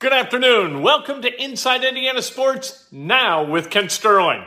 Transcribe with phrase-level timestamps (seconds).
[0.00, 0.82] Good afternoon.
[0.82, 4.44] Welcome to Inside Indiana Sports now with Kent Sterling.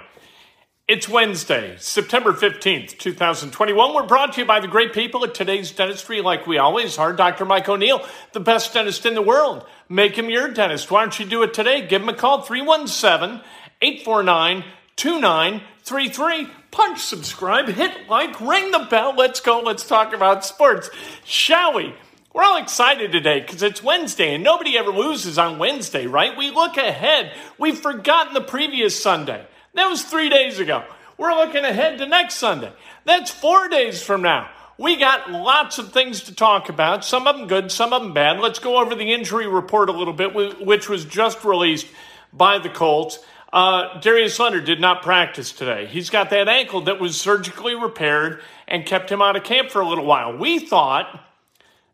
[0.89, 3.95] It's Wednesday, September 15th, 2021.
[3.95, 7.13] We're brought to you by the great people at today's dentistry, like we always are.
[7.13, 7.45] Dr.
[7.45, 9.65] Mike O'Neill, the best dentist in the world.
[9.87, 10.91] Make him your dentist.
[10.91, 11.87] Why don't you do it today?
[11.87, 13.41] Give him a call 317
[13.81, 14.65] 849
[14.97, 16.47] 2933.
[16.71, 19.15] Punch, subscribe, hit like, ring the bell.
[19.15, 19.61] Let's go.
[19.61, 20.89] Let's talk about sports,
[21.23, 21.95] shall we?
[22.37, 26.37] We're all excited today because it's Wednesday and nobody ever loses on Wednesday, right?
[26.37, 27.31] We look ahead.
[27.57, 29.43] We've forgotten the previous Sunday.
[29.73, 30.83] That was three days ago.
[31.17, 32.71] We're looking ahead to next Sunday.
[33.05, 34.51] That's four days from now.
[34.77, 38.13] We got lots of things to talk about, some of them good, some of them
[38.13, 38.39] bad.
[38.39, 41.87] Let's go over the injury report a little bit, which was just released
[42.31, 43.17] by the Colts.
[43.51, 45.87] Uh, Darius Leonard did not practice today.
[45.87, 49.81] He's got that ankle that was surgically repaired and kept him out of camp for
[49.81, 50.37] a little while.
[50.37, 51.26] We thought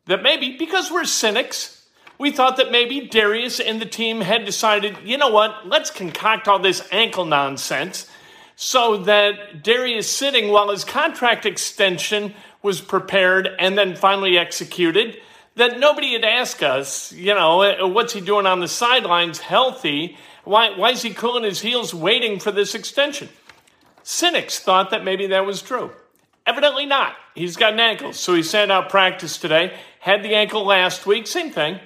[0.06, 1.86] that maybe, because we're cynics,
[2.18, 6.48] we thought that maybe Darius and the team had decided, you know what, let's concoct
[6.48, 8.10] all this ankle nonsense
[8.56, 15.20] so that Darius sitting while his contract extension was prepared and then finally executed,
[15.56, 20.18] that nobody had asked us, you know, uh, what's he doing on the sidelines healthy?
[20.44, 23.30] Why, why is he cooling his heels waiting for this extension?
[24.04, 25.92] Cynics thought that maybe that was true.
[26.46, 27.16] Evidently not.
[27.36, 29.76] He's got an ankle, so he sat out practice today.
[30.00, 31.80] Had the ankle last week, same thing.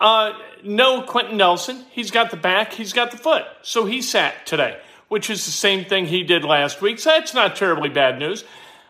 [0.00, 0.32] Uh,
[0.64, 1.84] no Quenton Nelson.
[1.90, 3.44] He's got the back, he's got the foot.
[3.62, 6.98] So he sat today, which is the same thing he did last week.
[6.98, 8.44] So that's not terribly bad news.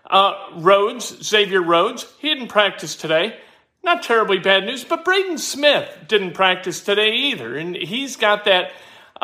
[0.08, 3.36] Uh, Rhodes, Xavier Rhodes, he didn't practice today.
[3.82, 7.54] Not terribly bad news, but Braden Smith didn't practice today either.
[7.54, 8.72] And he's got that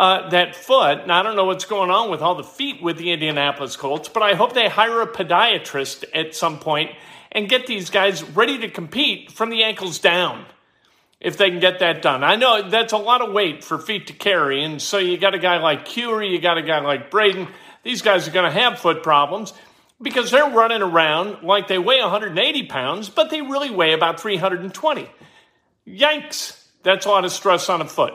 [0.01, 1.01] uh, that foot.
[1.01, 4.09] And I don't know what's going on with all the feet with the Indianapolis Colts,
[4.09, 6.93] but I hope they hire a podiatrist at some point
[7.31, 10.47] and get these guys ready to compete from the ankles down
[11.21, 12.25] if they can get that done.
[12.25, 15.35] I know that's a lot of weight for feet to carry, and so you got
[15.35, 17.47] a guy like Curie, you got a guy like Braden.
[17.83, 19.53] These guys are going to have foot problems
[20.01, 25.11] because they're running around like they weigh 180 pounds, but they really weigh about 320.
[25.87, 26.57] Yikes!
[26.85, 28.15] That's a lot of stress on a foot.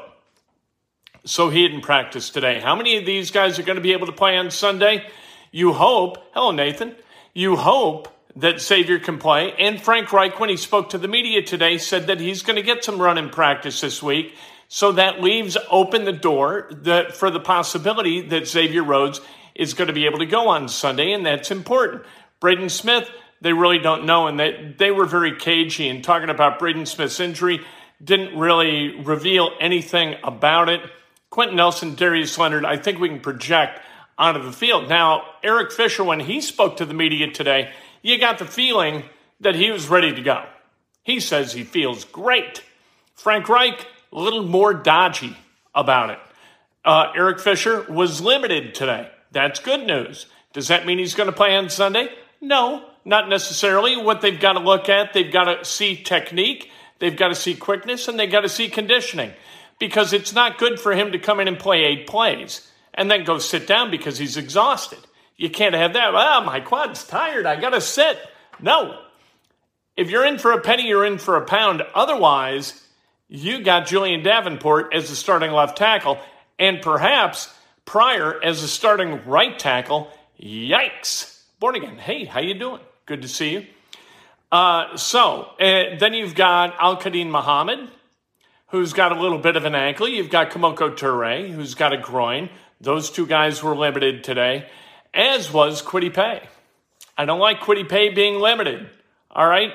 [1.26, 2.60] So he didn't practice today.
[2.60, 5.08] How many of these guys are going to be able to play on Sunday?
[5.52, 6.18] You hope.
[6.34, 6.96] Hello, Nathan.
[7.34, 9.54] You hope that Xavier can play.
[9.54, 12.62] And Frank Reich, when he spoke to the media today, said that he's going to
[12.62, 14.36] get some running practice this week.
[14.68, 19.20] So that leaves open the door that, for the possibility that Xavier Rhodes
[19.56, 22.04] is going to be able to go on Sunday, and that's important.
[22.40, 23.10] Braden Smith,
[23.42, 27.20] they really don't know, and they, they were very cagey in talking about Braden Smith's
[27.20, 27.62] injury,
[28.04, 30.82] didn't really reveal anything about it.
[31.36, 33.82] Quenton Nelson, Darius Leonard, I think we can project
[34.18, 34.88] onto the field.
[34.88, 39.04] Now, Eric Fisher, when he spoke to the media today, you got the feeling
[39.42, 40.46] that he was ready to go.
[41.04, 42.64] He says he feels great.
[43.16, 45.36] Frank Reich, a little more dodgy
[45.76, 46.20] about it.
[46.86, 49.12] Uh, Eric Fisher was limited today.
[49.34, 50.28] That's good news.
[50.54, 52.08] Does that mean he's going to play on Sunday?
[52.40, 53.98] No, not necessarily.
[53.98, 57.56] What they've got to look at, they've got to see technique, they've got to see
[57.56, 59.34] quickness, and they've got to see conditioning
[59.80, 63.24] because it's not good for him to come in and play eight plays and then
[63.24, 65.00] go sit down because he's exhausted.
[65.38, 66.14] You can't have that.
[66.14, 67.46] Oh, my quad's tired.
[67.46, 68.18] I got to sit.
[68.62, 69.02] No.
[69.98, 71.84] If you're in for a penny, you're in for a pound.
[71.94, 72.82] Otherwise,
[73.28, 76.20] you got Julian Davenport as the starting left tackle
[76.58, 77.54] and perhaps
[77.84, 80.10] Pryor as the starting right tackle.
[80.42, 81.42] Yikes.
[81.60, 81.98] Born again.
[81.98, 82.82] Hey, how you doing?
[83.06, 83.66] Good to see you.
[84.52, 87.90] Uh, so, uh, then you've got Al-Quadin Muhammad,
[88.68, 90.08] who's got a little bit of an ankle.
[90.08, 92.50] You've got Kemoko Turay, who's got a groin.
[92.82, 94.68] Those two guys were limited today,
[95.14, 96.48] as was Kwity Paye.
[97.18, 98.90] I don't like Kwity Paye being limited.
[99.32, 99.72] All right.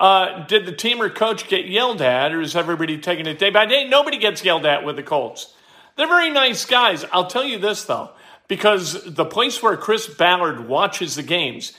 [0.00, 3.50] Uh, did the team or coach get yelled at, or is everybody taking it day
[3.50, 3.88] by day?
[3.88, 5.54] Nobody gets yelled at with the Colts.
[5.96, 7.04] They're very nice guys.
[7.12, 8.10] I'll tell you this, though,
[8.46, 11.72] because the place where Chris Ballard watches the games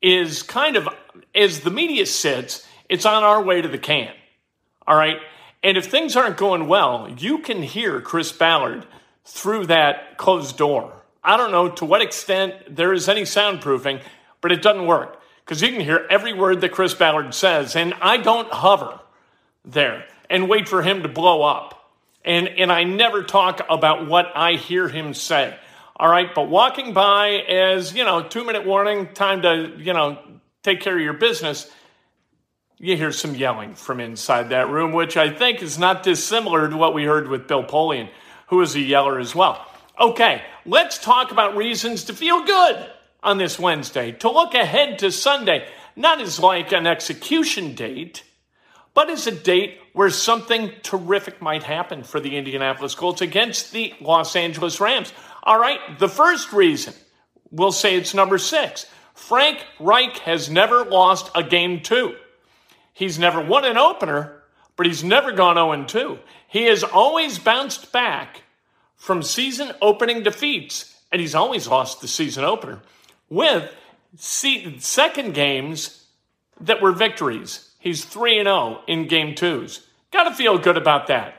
[0.00, 0.88] is kind of,
[1.34, 4.12] as the media sits, it's on our way to the can.
[4.86, 5.18] All right.
[5.66, 8.86] And if things aren't going well, you can hear Chris Ballard
[9.24, 10.92] through that closed door.
[11.24, 14.00] I don't know to what extent there is any soundproofing,
[14.40, 17.94] but it doesn't work because you can hear every word that Chris Ballard says, and
[18.00, 19.00] I don't hover
[19.64, 20.04] there.
[20.30, 21.90] and wait for him to blow up.
[22.24, 25.56] And, and I never talk about what I hear him say.
[25.96, 30.16] All right, but walking by as, you know, two minute warning, time to, you know,
[30.62, 31.68] take care of your business,
[32.78, 36.76] you hear some yelling from inside that room, which I think is not dissimilar to
[36.76, 38.10] what we heard with Bill Polian,
[38.48, 39.66] who is a yeller as well.
[39.98, 42.90] Okay, let's talk about reasons to feel good
[43.22, 48.22] on this Wednesday, to look ahead to Sunday, not as like an execution date,
[48.92, 53.94] but as a date where something terrific might happen for the Indianapolis Colts against the
[54.02, 55.12] Los Angeles Rams.
[55.42, 56.92] All right, the first reason,
[57.50, 58.84] we'll say it's number six.
[59.14, 62.14] Frank Reich has never lost a game two.
[62.96, 64.42] He's never won an opener,
[64.74, 66.18] but he's never gone 0 2.
[66.48, 68.44] He has always bounced back
[68.96, 72.80] from season opening defeats, and he's always lost the season opener
[73.28, 73.70] with
[74.16, 76.06] second games
[76.58, 77.68] that were victories.
[77.78, 79.86] He's 3 0 in game twos.
[80.10, 81.34] Got to feel good about that.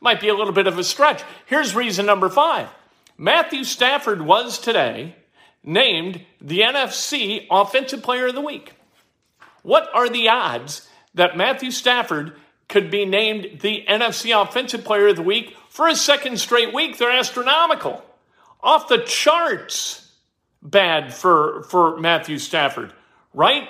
[0.00, 1.24] Might be a little bit of a stretch.
[1.46, 2.68] Here's reason number five
[3.18, 5.16] Matthew Stafford was today
[5.64, 8.74] named the NFC Offensive Player of the Week.
[9.62, 12.32] What are the odds that Matthew Stafford
[12.68, 16.98] could be named the NFC Offensive Player of the Week for a second straight week?
[16.98, 18.02] They're astronomical.
[18.62, 20.10] Off the charts
[20.62, 22.92] bad for, for Matthew Stafford,
[23.34, 23.68] right?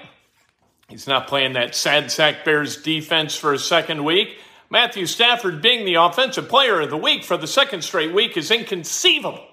[0.88, 4.38] He's not playing that sad sack Bears defense for a second week.
[4.68, 8.50] Matthew Stafford being the offensive player of the week for the second straight week is
[8.50, 9.46] inconceivable.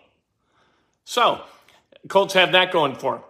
[1.06, 1.42] So,
[2.08, 3.24] Colts have that going for them.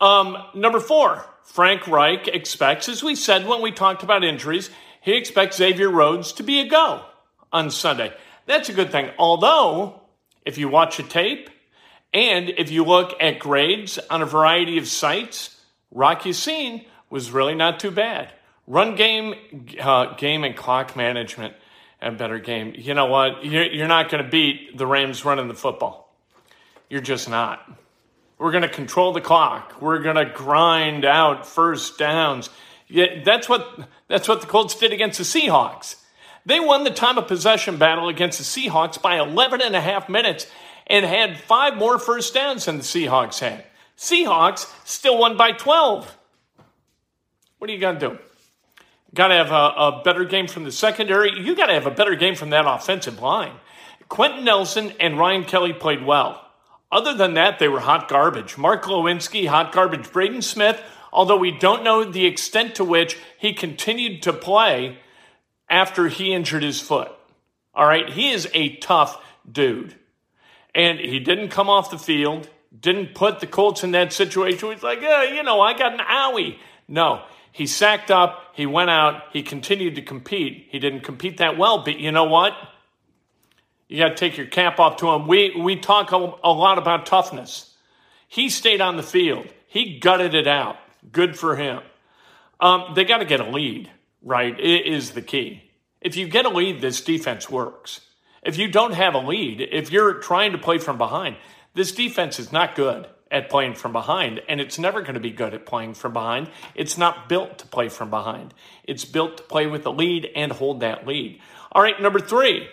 [0.00, 4.70] Um, number four, Frank Reich expects, as we said when we talked about injuries,
[5.00, 7.02] he expects Xavier Rhodes to be a go
[7.52, 8.12] on Sunday.
[8.46, 9.10] That's a good thing.
[9.18, 10.00] Although,
[10.44, 11.50] if you watch a tape
[12.14, 15.60] and if you look at grades on a variety of sites,
[15.90, 18.32] Rock Ya-Sin was really not too bad.
[18.68, 19.34] Run game,
[19.80, 21.54] uh, game and clock management,
[22.00, 22.74] a better game.
[22.76, 23.44] You know what?
[23.44, 26.14] You're, you're not going to beat the Rams running the football.
[26.88, 27.68] You're just not.
[28.40, 29.82] We're going to control the clock.
[29.82, 32.48] We're going to grind out first downs.
[32.88, 35.96] Yeah, that's what that's what the Colts did against the Seahawks.
[36.46, 40.08] They won the time of possession battle against the Seahawks by 11 and a half
[40.08, 40.46] minutes
[40.86, 43.62] and had five more first downs than the Seahawks had.
[43.98, 46.16] Seahawks still won by 12.
[47.58, 48.18] What are you going to do?
[49.14, 51.38] Got to have a, a, better game from the secondary.
[51.38, 53.52] You got to have a better game from that offensive line.
[54.08, 56.49] Quenton Nelson and Ryan Kelly played well.
[56.92, 58.58] Other than that, they were hot garbage.
[58.58, 60.10] Mark Glowinski, hot garbage.
[60.12, 60.82] Braden Smith,
[61.12, 64.98] although we don't know the extent to which he continued to play
[65.68, 67.12] after he injured his foot.
[67.74, 69.94] All right, he is a tough dude.
[70.74, 72.48] And he didn't come off the field,
[72.78, 74.70] didn't put the Colts in that situation.
[74.72, 76.58] He's like, yeah, you know, I got an owie.
[76.88, 77.22] No,
[77.52, 80.68] he sacked up, he went out, he continued to compete.
[80.70, 82.52] He didn't compete that well, but you know what?
[83.90, 85.26] You got to take your cap off to him.
[85.26, 87.74] We, we talk a, a lot about toughness.
[88.28, 90.76] He stayed on the field, he gutted it out.
[91.10, 91.82] Good for him.
[92.60, 93.90] Um, they got to get a lead,
[94.22, 94.58] right?
[94.58, 95.64] It is the key.
[96.00, 98.00] If you get a lead, this defense works.
[98.44, 101.36] If you don't have a lead, if you're trying to play from behind,
[101.74, 105.30] this defense is not good at playing from behind, and it's never going to be
[105.30, 106.48] good at playing from behind.
[106.76, 108.54] It's not built to play from behind.
[108.84, 111.40] It's built to play with the lead and hold that lead.
[111.72, 112.68] All right, number three.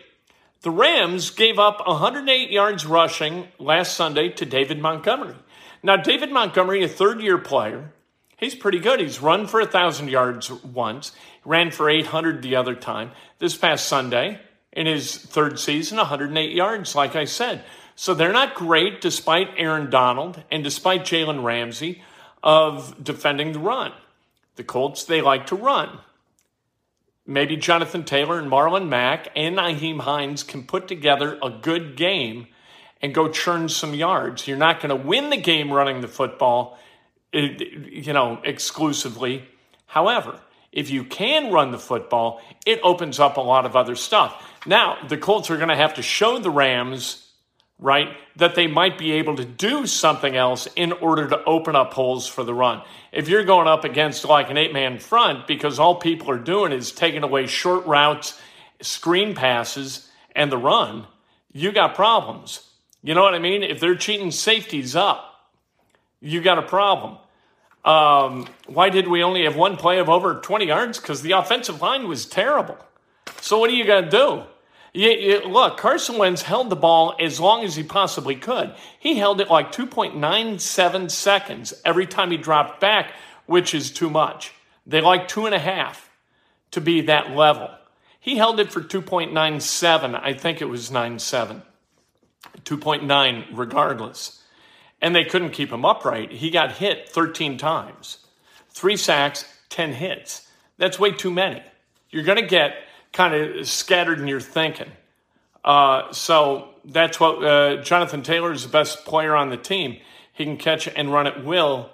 [0.61, 5.35] The Rams gave up 108 yards rushing last Sunday to David Montgomery.
[5.83, 7.93] Now, David Montgomery, a third year player,
[8.37, 8.99] he's pretty good.
[8.99, 11.11] He's run for 1,000 yards once,
[11.45, 13.11] ran for 800 the other time.
[13.37, 14.39] This past Sunday,
[14.73, 17.63] in his third season, 108 yards, like I said.
[17.95, 22.03] So they're not great, despite Aaron Donald and despite Jalen Ramsey,
[22.43, 23.91] of defending the run.
[24.55, 25.99] The Colts, they like to run.
[27.29, 32.47] Maybe Jonathan Taylor and Marlon Mack and Nyheim Hines can put together a good game
[33.01, 34.47] and go churn some yards.
[34.47, 36.79] You're not going to win the game running the football,
[37.33, 37.49] eh,
[37.89, 39.43] you know, exclusively.
[39.87, 40.39] However,
[40.71, 44.41] if you can run the football, it opens up a lot of other stuff.
[44.65, 47.26] Now, the Colts are going to have to show the Rams
[47.79, 48.09] right?
[48.37, 52.27] That they might be able to do something else in order to open up holes
[52.27, 52.81] for the run.
[53.11, 56.71] If you're going up against like an eight man front because all people are doing
[56.71, 58.39] is taking away short routes,
[58.81, 61.05] screen passes, and the run,
[61.51, 62.67] you got problems.
[63.03, 63.63] You know what I mean?
[63.63, 65.51] If they're cheating safeties up,
[66.19, 67.17] you got a problem.
[67.85, 70.99] Um, why did we only have one play of over 20 yards?
[70.99, 72.77] Because the offensive line was terrible.
[73.39, 74.43] So what are you going to do?
[74.93, 78.73] You, you, look, Carson Wentz held the ball as long as he possibly could.
[78.99, 83.13] He held it like 2.97 seconds every time he dropped back,
[83.45, 84.53] which is too much.
[84.85, 86.09] They like two and a half
[86.71, 87.69] to be that level.
[88.19, 90.19] He held it for 2.97.
[90.21, 91.61] I think it was 97.
[92.63, 94.43] 2.9 regardless.
[95.01, 96.31] And they couldn't keep him upright.
[96.31, 98.17] He got hit 13 times.
[98.69, 100.47] 3 sacks, 10 hits.
[100.77, 101.61] That's way too many.
[102.09, 102.73] You're going to get
[103.17, 104.91] kind of scattered in your thinking.
[105.65, 109.97] Uh, so that's what uh, Jonathan Taylor is the best player on the team.
[110.33, 111.89] He can catch and run at will.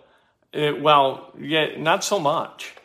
[0.54, 2.76] Uh, well, yeah, not so much.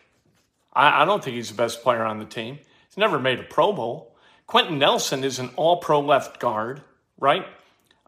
[0.72, 2.60] I, I, don't think he's the best player on the team.
[2.86, 4.16] He's never made a Pro Bowl.
[4.46, 6.80] Quenton Nelson is an all pro left guard,
[7.18, 7.44] right?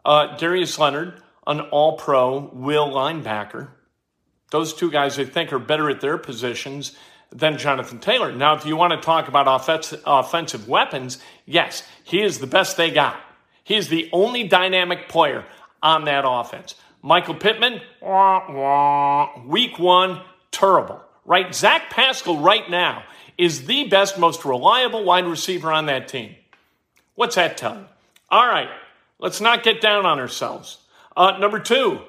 [0.05, 3.67] Uh, Darius Leonard, an all pro will linebacker.
[4.49, 6.95] Those two guys, I think, are better at their positions
[7.31, 8.31] than Jonathan Taylor.
[8.31, 9.47] Now, if you want to talk about
[10.05, 13.19] offensive, weapons, yes, he is the best they got.
[13.63, 15.45] He is the only dynamic player
[15.81, 16.75] on that offense.
[17.01, 20.21] Michael Pittman, wah, wah, week one,
[20.51, 21.53] terrible, right?
[21.55, 23.03] Zach Pascal right now
[23.37, 26.35] is the best, most reliable wide receiver on that team.
[27.15, 27.85] What's that tell you?
[28.29, 28.69] All right,
[29.19, 30.77] let's not get down on ourselves.
[31.15, 32.01] Uh, number two,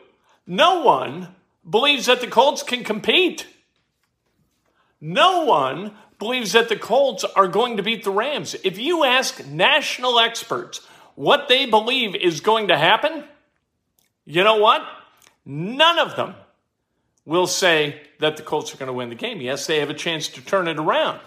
[0.47, 1.29] no one
[1.69, 3.47] believes that the Colts can compete.
[5.05, 8.55] No one believes that the Colts are going to beat the Rams.
[8.63, 10.81] If you ask national experts
[11.17, 13.25] what they believe is going to happen,
[14.25, 14.83] you know what?
[15.45, 16.37] None of them
[17.25, 19.41] will say that the Colts are going to win the game.
[19.41, 21.19] Yes, they have a chance to turn it around.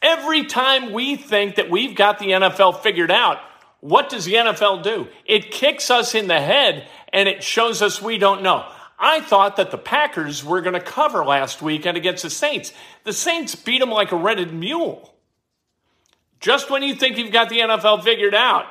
[0.00, 3.38] Every time we think that we've got the NFL figured out,
[3.80, 5.08] what does the NFL do?
[5.26, 8.70] It kicks us in the head and it shows us we don't know.
[9.00, 12.72] I thought that the Packers were going to cover last weekend against the Saints.
[13.04, 15.14] The Saints beat them like a rented mule.
[16.38, 18.66] Just when you think you've got the NFL figured out,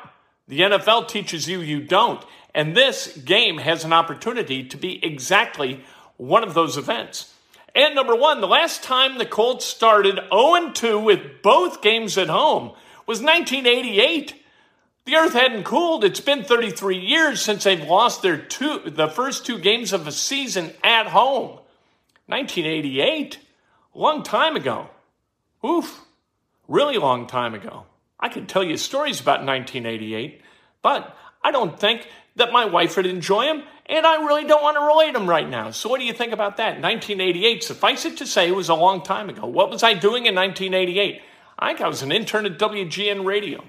[0.47, 2.23] the NFL teaches you you don't.
[2.53, 5.83] And this game has an opportunity to be exactly
[6.17, 7.33] one of those events.
[7.75, 12.29] And number one, the last time the Colts started 0 2 with both games at
[12.29, 12.71] home
[13.05, 14.38] was 1988.
[15.09, 16.03] The earth hadn't cooled.
[16.03, 20.11] It's been 33 years since they've lost their two, the first two games of a
[20.11, 21.57] season at home.
[22.27, 23.39] 1988,
[23.95, 24.87] a long time ago.
[25.65, 26.01] Oof,
[26.67, 27.87] really long time ago.
[28.19, 30.43] I could tell you stories about 1988,
[30.83, 34.77] but I don't think that my wife would enjoy them, and I really don't want
[34.77, 35.71] to relate them right now.
[35.71, 36.79] So, what do you think about that?
[36.83, 39.47] 1988, suffice it to say, it was a long time ago.
[39.47, 41.19] What was I doing in 1988?
[41.57, 43.63] I think I was an intern at WGN Radio.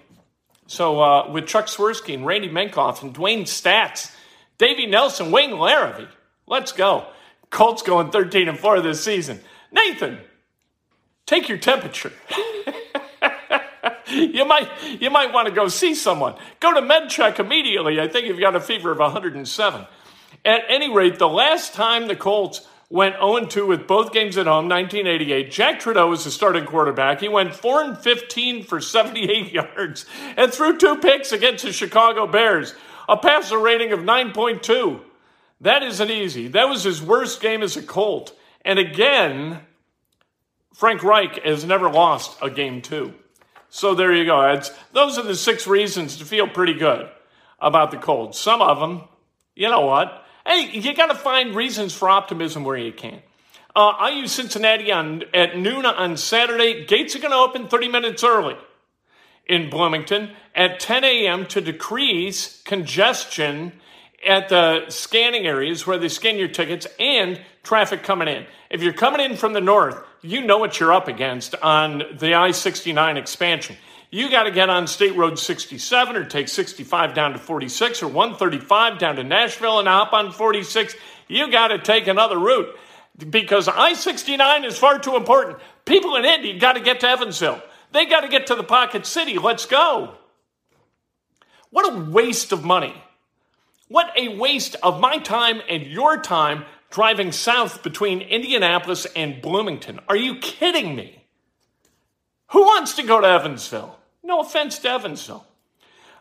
[0.70, 4.14] So uh, with Chuck Swirsky and Randy Minkoff and Dewayne Staats,
[4.56, 6.06] Davey Nelson, Wayne Larrivee,
[6.46, 7.06] let's go.
[7.50, 9.40] Colts going 13 and 4 this season.
[9.72, 10.20] Nathan,
[11.26, 12.12] take your temperature.
[14.06, 14.68] you might
[15.00, 16.36] you might want to go see someone.
[16.60, 18.00] Go to MedCheck immediately.
[18.00, 19.86] I think you've got a fever of 107.
[20.44, 24.68] At any rate, the last time the Colts went 0-2 with both games at home,
[24.68, 25.50] 1988.
[25.50, 27.20] Jack Trudeau was the starting quarterback.
[27.20, 30.04] He went 4 and 15 for 78 yards
[30.36, 32.74] and threw two picks against the Chicago Bears,
[33.08, 35.00] a passer rating of 9.2.
[35.60, 36.48] That isn't easy.
[36.48, 38.36] That was his worst game as a Colt.
[38.64, 39.60] And again,
[40.74, 43.14] Frank Reich has never lost a game two.
[43.68, 44.50] So there you go.
[44.52, 47.08] It's, those are the six reasons to feel pretty good
[47.60, 48.40] about the Colts.
[48.40, 49.02] Some of them,
[49.54, 50.24] you know what?
[50.46, 53.20] Hey, you got to find reasons for optimism where you can.
[53.76, 56.86] Uh, I use Cincinnati on at noon on Saturday.
[56.86, 58.56] Gates are going to open 30 minutes early
[59.46, 61.46] in Bloomington at 10 a.m.
[61.46, 63.72] to decrease congestion
[64.26, 68.46] at the scanning areas where they scan your tickets and traffic coming in.
[68.70, 72.34] If you're coming in from the north, you know what you're up against on the
[72.34, 73.76] I 69 expansion
[74.10, 78.08] you got to get on State Road 67 or take 65 down to 46 or
[78.08, 80.96] 135 down to Nashville and hop on 46.
[81.28, 82.76] You got to take another route
[83.16, 85.58] because I 69 is far too important.
[85.84, 87.62] People in Indy got to get to Evansville.
[87.92, 89.38] They got to get to the Pocket City.
[89.38, 90.14] Let's go.
[91.70, 93.00] What a waste of money.
[93.86, 100.00] What a waste of my time and your time driving south between Indianapolis and Bloomington.
[100.08, 101.24] Are you kidding me?
[102.48, 103.99] Who wants to go to Evansville?
[104.30, 105.44] No offense to Evansville.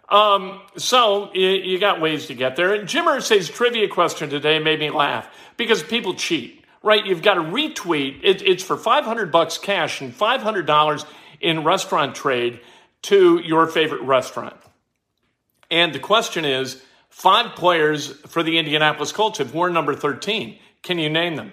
[0.10, 2.74] Um, so you, you, got ways to get there.
[2.74, 7.06] And Jim Irsay's trivia question today made me laugh because people cheat, right?
[7.06, 8.22] You've got to retweet.
[8.24, 11.06] It, it's for 500 bucks cash and $500
[11.40, 12.62] in restaurant trade
[13.04, 14.56] to your favorite restaurant.
[15.70, 20.58] And the question is, five players for the Indianapolis Colts have worn number 13.
[20.82, 21.52] Can you name them?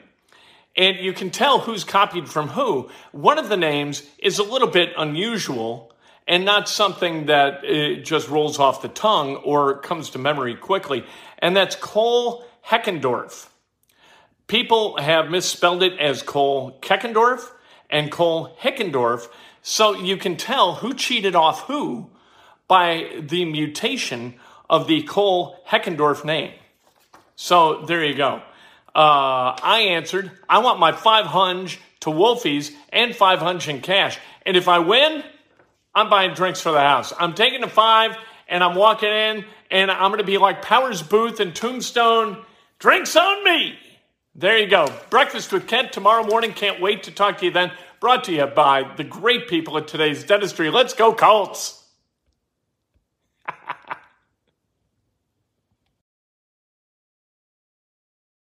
[0.74, 2.88] And you can tell who's copied from who.
[3.12, 5.92] One of the names is a little bit unusual
[6.26, 11.04] and not something that uh, just rolls off the tongue or comes to memory quickly.
[11.38, 13.48] And that's Cole Heckendorf.
[14.46, 17.48] People have misspelled it as Cole Keckendorf
[17.90, 19.28] and Cole Hickendorf.
[19.62, 22.10] So you can tell who cheated off who
[22.68, 24.34] by the mutation
[24.68, 26.52] of the Cole Heckendorf name.
[27.36, 28.42] So there you go.
[28.94, 34.18] Uh, I answered, I want my 500 to Wolfies and 500 in cash.
[34.44, 35.22] And if I win,
[35.96, 37.14] I'm buying drinks for the house.
[37.18, 41.02] I'm taking a five and I'm walking in and I'm going to be like Powers
[41.02, 42.44] Boothe and Tombstone.
[42.78, 43.78] Drinks on me.
[44.34, 44.92] There you go.
[45.08, 46.52] Breakfast with Kent tomorrow morning.
[46.52, 47.72] Can't wait to talk to you then.
[47.98, 50.68] Brought to you by the great people at today's dentistry.
[50.68, 51.82] Let's go, Colts.